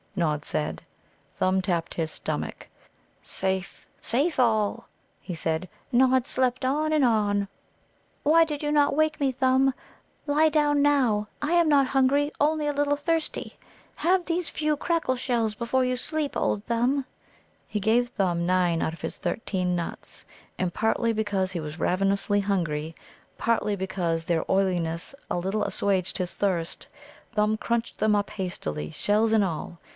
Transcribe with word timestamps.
Nod 0.15 0.43
said. 0.45 0.81
Thumb 1.35 1.61
tapped 1.61 1.93
his 1.93 2.11
stomach. 2.11 2.67
"Safe, 3.23 3.87
safe 4.01 4.39
all," 4.39 4.87
he 5.21 5.33
said. 5.33 5.69
"Nod 5.91 6.27
slept 6.27 6.65
on 6.65 6.91
and 6.91 7.05
on." 7.05 7.47
"Why 8.23 8.43
did 8.43 8.61
you 8.61 8.71
not 8.71 8.95
wake 8.95 9.19
me, 9.19 9.31
Thumb? 9.31 9.73
Lie 10.25 10.49
down 10.49 10.81
now. 10.81 11.27
I 11.41 11.53
am 11.53 11.69
not 11.69 11.87
hungry, 11.87 12.31
only 12.39 12.67
a 12.67 12.73
little 12.73 12.95
thirsty. 12.95 13.57
Have 13.95 14.25
these 14.25 14.49
few 14.49 14.75
crackle 14.75 15.15
shells 15.15 15.55
before 15.55 15.85
you 15.85 15.95
sleep, 15.95 16.35
old 16.35 16.65
Thumb." 16.65 17.05
He 17.67 17.79
gave 17.79 18.09
Thumb 18.09 18.45
nine 18.45 18.81
out 18.81 18.93
of 18.93 19.01
his 19.01 19.17
thirteen 19.17 19.75
nuts, 19.75 20.25
and 20.57 20.73
partly 20.73 21.13
because 21.13 21.51
he 21.51 21.59
was 21.59 21.79
ravenously 21.79 22.41
hungry, 22.41 22.95
partly 23.37 23.75
because 23.75 24.25
their 24.25 24.45
oiliness 24.51 25.15
a 25.29 25.37
little 25.37 25.63
assuaged 25.63 26.17
his 26.17 26.33
thirst, 26.33 26.87
Thumb 27.33 27.55
crunched 27.55 27.99
them 27.99 28.15
up 28.15 28.31
hastily, 28.31 28.91
shells 28.91 29.31
and 29.31 29.43
all. 29.43 29.79